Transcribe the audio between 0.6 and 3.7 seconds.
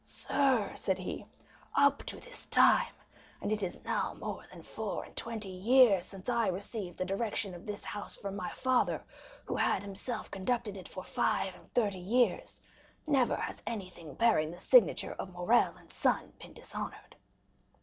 said he, "up to this time—and it